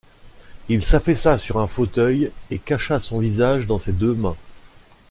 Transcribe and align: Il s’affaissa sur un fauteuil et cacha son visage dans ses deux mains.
Il 0.67 0.83
s’affaissa 0.83 1.37
sur 1.37 1.59
un 1.59 1.67
fauteuil 1.67 2.31
et 2.49 2.57
cacha 2.57 2.99
son 2.99 3.19
visage 3.19 3.67
dans 3.67 3.77
ses 3.77 3.91
deux 3.91 4.15
mains. 4.15 4.35